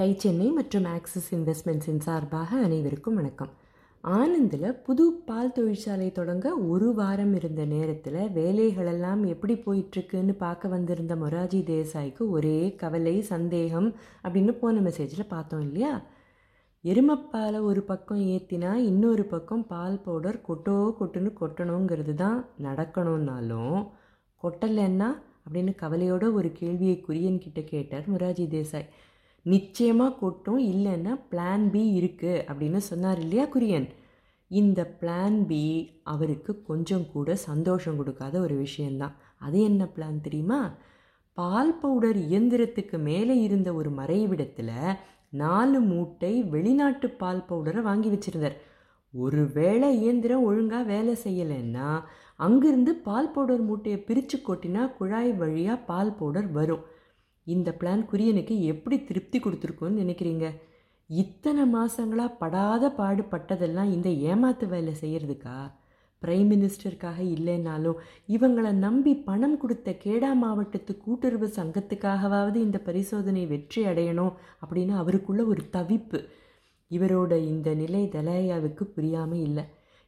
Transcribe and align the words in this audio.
Tie 0.00 0.14
Chennai 0.16 0.50
மற்றும் 0.50 0.84
axis 0.84 1.34
இன்வெஸ்ட்மெண்ட்ஸின் 1.34 1.98
சார்பாக 1.98 2.56
அனைவருக்கும் 2.56 3.14
வணக்கம். 3.14 3.50
ஆனந்தில் 4.04 4.72
புது 4.82 5.12
பால் 5.12 5.52
தொழிற்சாலை 5.52 6.12
தொடங்க 6.12 6.56
ஒரு 6.56 6.94
வாரம் 6.94 7.34
இருந்த 7.34 7.64
நேரத்தில் 7.64 8.14
வேலைகளெல்லாம் 8.14 9.26
எப்படி 9.26 9.54
போயிட்டுருக்குன்னு 9.54 10.32
பார்க்க 10.32 10.68
வந்திருந்த 10.68 11.16
மொராஜி 11.16 11.60
தேசாய்க்கு 11.62 12.28
ஒரே 12.28 12.74
கவலை 12.74 13.22
சந்தேகம் 13.22 13.94
அப்படின்னு 14.22 14.52
போன 14.52 14.80
மெசேஜில் 14.80 15.28
பார்த்தோம் 15.28 15.60
இல்லையா? 15.60 16.02
எருமப்பாலை 16.84 17.60
ஒரு 17.62 17.82
பக்கம் 17.82 18.20
ஏற்றினா 18.20 18.74
இன்னொரு 18.74 19.24
பக்கம் 19.24 19.66
பால் 19.66 20.00
பவுடர் 20.00 20.40
கொட்டோ 20.48 20.94
கொட்டுன்னு 21.00 21.32
கொட்டணுங்கிறது 21.40 22.14
தான் 22.14 22.46
நடக்கணும்னாலும் 22.62 23.86
கொட்டலைன்னா 24.42 25.10
அப்படின்னு 25.44 25.74
கவலையோட 25.82 26.32
ஒரு 26.32 26.52
கேள்வியை 26.52 27.04
குரியன் 27.08 27.38
கிட்ட 27.38 27.60
கேட்டார் 27.60 28.04
முராஜி 28.16 28.48
தேசாய். 28.48 28.88
நிச்சயமாக 29.42 30.14
கொட்டும் 30.14 30.58
இல்லைன்னா 30.58 31.12
பிளான் 31.30 31.70
பி 31.70 31.82
இருக்குது 32.00 32.44
அப்படின்னு 32.50 32.76
சொன்னார் 32.76 33.20
இல்லையா 33.20 33.46
குரியன்? 33.46 33.88
இந்த 34.48 34.96
பிளான் 35.00 35.46
பி 35.46 35.90
அவருக்கு 36.02 36.62
கொஞ்சம் 36.62 37.06
கூட 37.12 37.36
சந்தோஷம் 37.36 37.96
கொடுக்காத 37.96 38.40
ஒரு 38.40 38.56
விஷயந்தான். 38.56 39.16
அது 39.38 39.62
என்ன 39.62 39.88
பிளான் 39.96 40.20
தெரியுமா? 40.20 40.70
பால் 41.32 41.78
பவுடர் 41.78 42.16
இயந்திரத்துக்கு 42.16 42.98
மேலே 42.98 43.40
இருந்த 43.40 43.72
ஒரு 43.72 43.90
மறைவிடத்தில் 43.90 44.96
நாலு 45.28 45.80
மூட்டை 45.80 46.42
வெளிநாட்டு 46.42 47.10
பால் 47.10 47.44
பவுடரை 47.48 47.82
வாங்கி 47.82 48.08
வச்சுருந்தார். 48.08 48.56
ஒருவேளை 49.12 50.00
இயந்திரம் 50.00 50.42
ஒழுங்காக 50.42 50.82
வேலை 50.82 51.16
செய்யலைன்னா 51.24 52.02
அங்கிருந்து 52.36 52.94
பால் 52.94 53.30
பவுடர் 53.30 53.62
மூட்டையை 53.62 54.00
பிரித்து 54.00 54.38
கொட்டினா 54.38 54.96
குழாய் 54.96 55.32
வழியாக 55.32 55.80
பால் 55.82 56.14
பவுடர் 56.14 56.52
வரும். 56.52 56.84
இந்த 57.54 57.68
பிளான் 57.80 58.02
குரியனுக்கு 58.10 58.54
எப்படி 58.72 58.96
திருப்தி 59.08 59.38
கொடுத்துருக்குன்னு 59.38 60.02
நினைக்கிறீங்க? 60.02 60.46
இத்தனை 61.10 61.62
மாதங்களாக 61.74 62.36
படாத 62.40 62.84
பாடுபட்டதெல்லாம் 62.98 63.92
இந்த 63.96 64.08
ஏமாத்து 64.32 64.66
வேலை 64.72 64.92
செய்கிறதுக்கா 65.02 65.58
பிரைம் 66.22 66.50
மினிஸ்டருக்காக 66.52 67.20
இல்லைன்னாலும் 67.34 68.00
இவங்களை 68.34 68.70
நம்பி 68.84 69.12
பணம் 69.28 69.56
கொடுத்த 69.62 69.94
கேடா 70.02 70.30
மாவட்டத்து 70.40 70.92
கூட்டுறவு 71.04 71.46
சங்கத்துக்காகவாவது 71.58 72.58
இந்த 72.66 72.78
பரிசோதனை 72.88 73.42
வெற்றி 73.52 73.82
அடையணும் 73.90 74.34
அப்படின்னு 74.62 74.94
அவருக்குள்ள 75.02 75.44
ஒரு 75.52 75.62
தவிப்பு. 75.76 76.20
இவரோட 76.90 77.32
இந்த 77.52 77.68
நிலை 77.80 78.02
தலையாவுக்கு 78.16 78.84
புரியாமல் 78.96 79.44
இல்லை. 79.48 79.64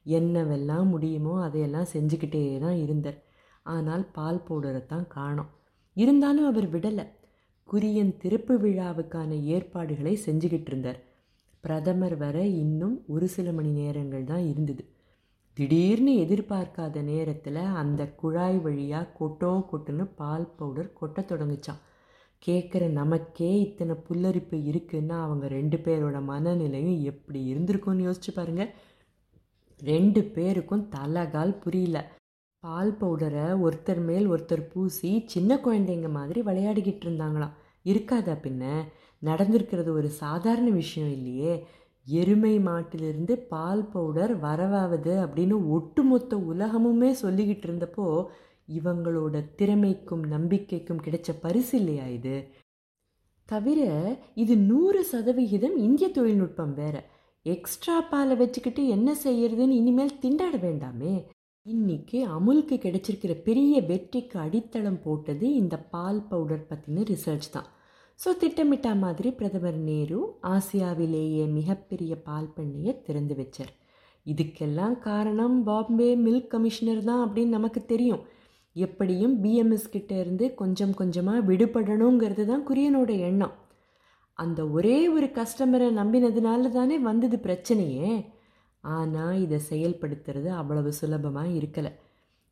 என்னவெல்லாம் 0.07 0.89
முடியுமோ 0.95 1.35
அதையெல்லாம் 1.47 1.91
செஞ்சுக்கிட்டே 1.95 2.45
தான் 2.67 2.79
இருந்தார். 2.85 3.19
ஆனால் 3.67 4.05
பால் 4.17 4.45
பவுடரை 4.47 4.85
தான் 4.93 5.09
காணோம் 5.17 5.51
இருந்தாலும் 5.97 6.49
அவர் 6.51 6.69
விடலை. 6.75 7.07
குரியன் 7.69 8.17
திறப்பு 8.17 8.55
விழாவுக்கான 8.59 9.35
ஏற்பாடுகளை 9.45 10.13
செஞ்சுக்கிட்டு 10.27 10.65
இருந்தார் 10.65 10.99
பிரதமர் 11.65 12.17
வர 12.17 12.37
இன்னும் 12.45 12.97
ஒரு 13.07 13.29
சில 13.29 13.53
மணி 13.53 13.71
நேரங்கள் 13.71 14.25
தான் 14.25 14.45
இருந்தது. 14.47 14.83
திடீர்னு 15.57 16.13
எதிர்பார்க்காத 16.15 17.03
நேரத்தில் 17.03 17.63
அந்த 17.83 18.03
குழாய் 18.21 18.59
வழியாக 18.59 19.13
கொட்டோ 19.19 19.53
கொட்டுன்னு 19.71 20.05
பால் 20.15 20.47
பவுடர் 20.57 20.93
கொட்ட 21.01 21.21
தொடங்குச்சான் 21.23 21.83
கேட்குற 22.43 22.93
நமக்கே 22.93 23.51
இத்தனை 23.61 23.95
புல்லரிப்பு 24.07 24.57
இருக்குன்னா 24.71 25.17
அவங்க 25.21 25.49
ரெண்டு 25.49 25.77
பேரோட 25.77 26.19
மனநிலையும் 26.31 27.03
எப்படி 27.03 27.43
இருந்திருக்கும்னு 27.45 28.07
யோசிச்சு 28.09 28.33
பாருங்கள் 28.35 28.73
ரெண்டு 29.81 30.23
பேருக்கும் 30.25 30.89
தலைகால் 30.89 31.61
புரியல. 31.63 31.99
பால் 32.65 32.97
பவுடரை 33.01 33.47
ஒருத்தர் 33.61 34.05
மேல் 34.05 34.31
ஒருத்தர் 34.31 34.69
பூசி 34.73 35.23
சின்ன 35.27 35.55
குழந்தைங்க 35.55 36.11
மாதிரி 36.11 36.41
விளையாடிக்கிட்டு 36.41 37.07
இருந்தாங்களாம். 37.07 37.55
இருக்காதா 37.85 38.35
பின்ன? 38.43 38.65
நடந்திருக்கிறது 39.23 39.91
ஒரு 39.93 40.09
சாதாரண 40.09 40.71
விஷயம் 40.71 41.13
இல்லையே. 41.13 41.67
எருமை 42.07 42.59
மாட்டிலிருந்து 42.59 43.33
பால் 43.33 43.85
பவுடர் 43.87 44.41
வரவாவது 44.41 45.15
அப்படின்னு 45.25 45.69
ஒட்டுமொத்த 45.69 46.37
உலகமுமே 46.37 47.11
சொல்லிக்கிட்டு 47.23 47.67
இருந்தப்போ 47.69 48.27
இவங்களோட 48.69 49.45
திறமைக்கும் 49.57 50.25
நம்பிக்கைக்கும் 50.31 51.03
கிடைச்ச 51.05 51.29
பரிசு 51.41 51.79
இல்லையா 51.79 52.07
இது? 52.07 52.49
தவிர 53.45 53.81
இது 54.35 54.57
நூறு 54.57 55.05
சதவிகிதம் 55.05 55.77
இந்திய 55.77 56.09
தொழில்நுட்பம் 56.11 56.75
வேற. 56.75 56.97
எக்ஸ்ட்ரா 57.43 58.01
பாலை 58.01 58.37
வச்சுக்கிட்டு 58.37 58.89
என்ன 58.89 59.15
செய்யறதுன்னு 59.25 59.79
இனிமேல் 59.83 60.19
திண்டாட 60.23 60.57
வேண்டாமே. 60.57 61.15
இன்னைக்கு 61.67 62.19
அமுலுக்கு 62.37 62.77
கிடைச்சிருக்கிற 62.85 63.33
பெரிய 63.45 63.81
வெற்றிக்கு 63.81 64.37
அடித்தளம் 64.39 64.99
போட்டது 65.05 65.47
இந்த 65.55 65.77
பால் 65.93 66.19
பவுடர் 66.31 66.67
பற்றின 66.71 67.05
ரிசர்ச் 67.11 67.49
தான். 67.51 67.69
ஸோ 68.19 68.31
திட்டமிட்ட 68.41 68.95
மாதிரி 68.95 69.31
பிரதமர் 69.31 69.79
நேரு 69.91 70.19
ஆசியாவிலேயே 70.55 71.45
மிகப்பெரிய 71.59 72.17
பால் 72.17 72.51
பண்ணையை 72.57 72.95
திறந்து 73.03 73.37
வச்சார். 73.41 73.73
இதுக்கெல்லாம் 74.27 74.99
காரணம் 74.99 75.57
பாம்பே 75.63 76.11
மில்க் 76.27 76.51
கமிஷனர் 76.55 77.05
தான் 77.05 77.23
அப்படின்னு 77.27 77.57
நமக்கு 77.59 77.83
தெரியும். 77.85 78.23
எப்படியும் 78.77 79.37
பிஎம்எஸ் 79.45 79.89
இருந்து 80.21 80.55
கொஞ்சம் 80.55 80.95
கொஞ்சமாக 80.95 81.47
விடுபடணுங்கிறது 81.53 82.45
தான் 82.45 82.69
குரியனோட 82.69 83.13
எண்ணம். 83.31 83.57
அந்த 84.39 84.61
ஒரே 84.69 85.09
ஒரு 85.09 85.27
கஸ்டமரை 85.41 85.91
நம்பினதுனால 86.03 86.71
தானே 86.71 86.99
வந்தது 86.99 87.37
பிரச்சனையே. 87.37 88.13
ஆனால் 88.85 89.37
இதை 89.41 89.59
செயல்படுத்துறது 89.71 90.49
அவ்வளவு 90.61 90.93
சுலபமாக 90.93 91.51
இருக்கலை. 91.59 91.93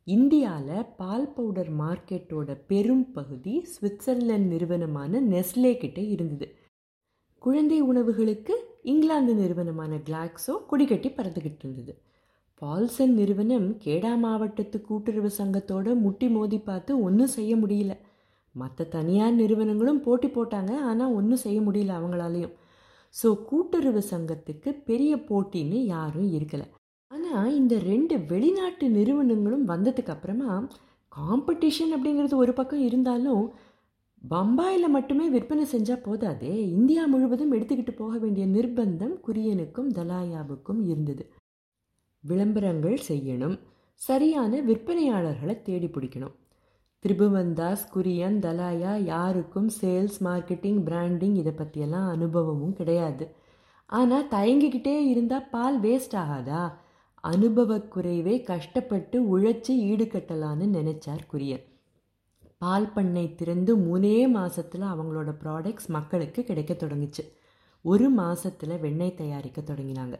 இந்தியாவில் 0.07 0.87
பால் 0.99 1.27
பவுடர் 1.35 1.71
மார்க்கெட்டோட 1.81 2.51
பெரும் 2.67 3.05
பகுதி 3.13 3.53
சுவிட்சர்லாந்து 3.73 4.51
நிறுவனமான 4.53 5.21
நெஸ்லே 5.33 5.73
கிட்டே 5.77 6.03
இருந்தது. 6.07 6.47
குழந்தை 7.41 7.79
உணவுகளுக்கு 7.81 8.55
இங்கிலாந்து 8.83 9.33
நிறுவனமான 9.35 9.93
கிளாக்ஸோ 10.07 10.53
கொடிக்கட்டி 10.69 11.09
பறந்துக்கிட்டு 11.09 11.63
இருந்தது. 11.65 11.93
பால்சன் 12.61 13.13
நிறுவனம் 13.13 13.67
கேடா 13.85 14.13
மாவட்டத்து 14.15 14.77
கூட்டுறவு 14.81 15.29
சங்கத்தோட 15.37 15.93
முட்டி 15.95 16.27
மோதி 16.29 16.57
பார்த்து 16.57 16.91
ஒன்றும் 17.01 17.35
செய்ய 17.37 17.55
முடியல. 17.55 17.93
மற்ற 18.55 18.83
தனியார் 18.95 19.39
நிறுவனங்களும் 19.41 20.01
போட்டி 20.01 20.27
போட்டாங்க 20.27 20.71
ஆனால் 20.89 21.15
ஒன்றும் 21.19 21.43
செய்ய 21.45 21.59
முடியல 21.61 21.93
அவங்களாலையும். 21.99 22.55
ஸோ 23.15 23.29
கூட்டுறவு 23.49 24.01
சங்கத்துக்கு 24.11 24.69
பெரிய 24.89 25.11
போட்டின்னு 25.29 25.79
யாரும் 25.95 26.29
இருக்கலை. 26.37 26.67
ஆனால் 27.11 27.49
இந்த 27.59 27.75
ரெண்டு 27.89 28.15
வெளிநாட்டு 28.31 28.85
நிறுவனங்களும் 28.97 29.65
வந்ததுக்கு 29.71 30.13
அப்புறமா 30.15 30.51
காம்படிஷன் 31.11 31.93
அப்படிங்கிறது 31.95 32.35
ஒரு 32.43 32.53
பக்கம் 32.59 32.83
இருந்தாலும் 32.89 33.43
பம்பாயில் 34.31 34.93
மட்டுமே 34.95 35.25
விற்பனை 35.35 35.63
செஞ்சால் 35.71 36.03
போதாதே 36.05 36.53
இந்தியா 36.77 37.03
முழுவதும் 37.13 37.53
எடுத்துக்கிட்டு 37.55 37.93
போக 38.01 38.13
வேண்டிய 38.23 38.45
நிர்பந்தம் 38.55 39.15
குரியனுக்கும் 39.27 39.89
தலாயாவுக்கும் 39.97 40.81
இருந்தது. 40.91 41.23
விளம்பரங்கள் 42.23 42.97
செய்யணும் 43.07 43.57
சரியான 44.01 44.61
விற்பனையாளர்களை 44.67 45.55
தேடி 45.61 45.87
பிடிக்கணும். 45.87 46.35
திரிபுவந்தாஸ் 47.05 47.83
குரியன் 47.93 48.35
தலாயா 48.39 48.97
யாருக்கும் 49.03 49.69
சேல்ஸ் 49.81 50.17
மார்க்கெட்டிங் 50.19 50.81
பிராண்டிங் 50.83 51.35
இதை 51.35 51.51
பற்றியெல்லாம் 51.51 52.07
அனுபவமும் 52.07 52.73
கிடையாது. 52.73 53.25
ஆனால் 53.85 54.27
தயங்கிக்கிட்டே 54.27 54.93
இருந்தால் 55.05 55.49
பால் 55.49 55.81
வேஸ்ட் 55.81 56.15
ஆகாதா? 56.15 56.61
அனுபவக்குறைவே 57.23 58.43
கஷ்டப்பட்டு 58.43 59.17
உழைச்சி 59.31 59.73
ஈடுகட்டலான்னு 59.89 60.67
நினச்சார் 60.77 61.25
குரியன். 61.33 61.65
பால் 62.57 62.89
பண்ணை 62.93 63.35
திறந்து 63.35 63.77
மூணே 63.77 64.29
மாதத்தில் 64.29 64.87
அவங்களோட 64.93 65.31
ப்ராடக்ட்ஸ் 65.43 65.87
மக்களுக்கு 65.87 66.43
கிடைக்க 66.43 66.73
தொடங்குச்சு. 66.73 67.25
ஒரு 67.85 68.09
மாதத்தில் 68.09 68.79
வெண்ணெய் 68.79 69.13
தயாரிக்க 69.13 69.61
தொடங்கினாங்க. 69.61 70.15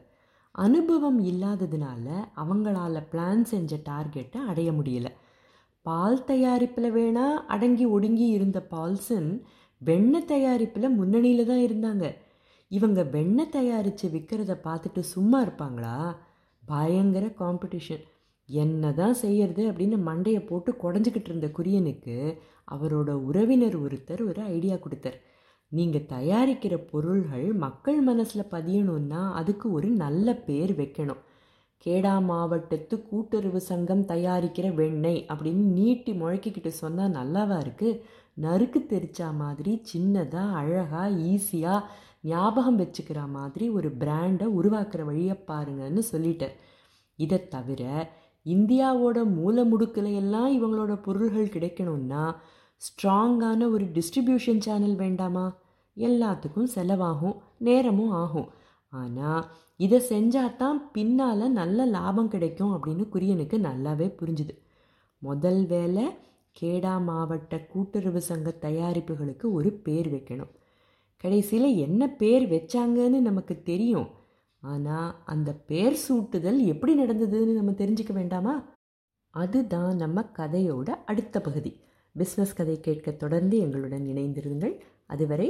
அனுபவம் 0.52 1.25
இல்லாததுனால 1.25 2.08
அவங்களால 2.36 3.03
பிளான் 3.12 3.41
செஞ்ச 3.41 3.75
டார்கெட்டை 3.90 4.38
அடைய 4.38 4.72
முடியலை. 4.72 5.12
பால் 5.86 6.24
தயாரிப்பில் 6.24 6.90
வேணால் 6.92 7.38
அடங்கி 7.47 7.86
ஒடுங்கி 7.86 8.28
இருந்த 8.28 8.59
பால்சன் 8.74 9.30
வெண்ணெய் 9.81 10.25
தயாரிப்பில் 10.25 10.96
முன்னணியில் 10.97 11.46
தான் 11.46 11.64
இருந்தாங்க. 11.68 12.06
இவங்க 12.72 13.03
வெண்ணெய் 13.03 13.50
தயாரித்து 13.50 14.08
விற்கிறத 14.09 14.53
பார்த்துட்டு 14.64 15.02
சும்மா 15.14 15.38
இருப்பாங்களா? 15.41 15.96
பயங்கர 16.64 17.26
காம்படிஷன் 17.40 18.03
என்ன 18.50 18.91
தான் 18.91 19.14
செய்யறது 19.14 19.64
அப்படின்னு 19.72 19.97
மண்டையை 20.09 20.41
போட்டு 20.46 20.72
குடஞ்சிக்கிட்டு 20.84 21.29
இருந்த 21.29 21.47
குரியனுக்கு 21.47 22.16
அவரோட 22.72 23.09
உறவினர் 23.28 23.78
ஒருத்தர் 23.82 24.22
ஒரு 24.28 24.41
ஐடியா 24.56 24.76
கொடுத்தார். 24.76 25.20
நீங்கள் 25.72 26.09
தயாரிக்கிற 26.09 26.76
பொருள்கள் 26.91 27.47
மக்கள் 27.53 28.00
மனசில் 28.02 28.52
பதியணும்னா 28.52 29.22
அதுக்கு 29.32 29.67
ஒரு 29.72 29.90
நல்ல 30.03 30.35
பேர் 30.47 30.73
வைக்கணும். 30.76 31.22
கேடா 31.86 32.16
மாவட்டத்து 32.24 32.96
கூட்டுறவு 33.10 33.60
சங்கம் 33.62 34.04
தயாரிக்கிற 34.04 34.74
வெண்ணெய் 34.74 35.26
அப்படின்னு 35.30 35.64
நீட்டி 35.72 36.12
முழக்கிக்கிட்டு 36.14 36.68
சொன்னால் 36.68 37.12
நல்லாவா 37.12 37.58
இருக்குது 37.60 38.02
நறுக்கு 38.38 38.80
தெரிச்சா 38.90 39.34
மாதிரி 39.34 39.82
சின்னதாக 39.94 40.54
அழகாக 40.54 41.10
ஈஸியாக 41.32 41.88
ஞாபகம் 42.22 42.80
வச்சுக்கிற 42.80 43.20
மாதிரி 43.28 43.70
ஒரு 43.70 43.90
பிராண்டை 44.00 44.48
உருவாக்குற 44.60 45.04
வழியை 45.06 45.36
பாருங்கன்னு 45.48 46.02
சொல்லிட்டார் 46.12 46.56
இதை 47.20 47.48
தவிர 47.48 47.84
இந்தியாவோட 48.46 49.18
மூல 49.34 49.64
முடுக்கில் 49.64 50.12
எல்லாம் 50.14 50.52
இவங்களோட 50.58 50.94
பொருள்கள் 51.02 51.54
கிடைக்கணும்னா 51.54 52.24
ஸ்ட்ராங்கான 52.82 53.70
ஒரு 53.70 53.86
டிஸ்ட்ரிபியூஷன் 53.86 54.58
சேனல் 54.58 54.96
வேண்டாமா? 54.96 55.44
எல்லாத்துக்கும் 55.98 56.72
செலவாகும் 56.76 57.38
நேரமும் 57.58 58.12
ஆகும். 58.12 58.50
ஆனால் 58.93 59.49
இதை 59.76 59.99
செஞ்சால் 60.09 60.55
தான் 60.55 60.91
பின்னால் 60.91 61.46
நல்ல 61.52 61.85
லாபம் 61.85 62.28
கிடைக்கும் 62.28 62.73
அப்படின்னு 62.76 63.05
குரியனுக்கு 63.14 63.58
நல்லாவே 63.59 64.08
புரிஞ்சுது. 64.20 64.53
முதல் 65.17 65.66
வேலை 65.66 66.05
கேடா 66.61 67.03
மாவட்ட 67.03 67.58
கூட்டுறவு 67.66 68.22
சங்க 68.22 68.49
தயாரிப்புகளுக்கு 68.61 69.46
ஒரு 69.52 69.72
பேர் 69.72 70.09
வைக்கணும். 70.14 70.52
கடைசியில் 71.17 71.78
என்ன 71.78 72.09
பேர் 72.09 72.46
வச்சாங்கன்னு 72.49 73.20
நமக்கு 73.20 73.64
தெரியும். 73.64 74.09
ஆனால் 74.64 75.16
அந்த 75.26 75.53
பேர் 75.53 75.96
சூட்டுதல் 76.08 76.59
எப்படி 76.66 76.94
நடந்ததுன்னு 76.99 77.53
நம்ம 77.53 77.72
தெரிஞ்சுக்க 77.72 78.14
வேண்டாமா? 78.14 78.55
அதுதான் 79.29 79.96
நம்ம 79.96 80.23
கதையோட 80.34 80.90
அடுத்த 81.05 81.41
பகுதி. 81.41 81.72
பிஸ்னஸ் 82.16 82.55
கதை 82.55 82.79
கேட்க 82.79 83.11
தொடர்ந்து 83.11 83.58
எங்களுடன் 83.58 84.05
இணைந்திருங்கள். 84.05 84.73
அதுவரை 85.05 85.49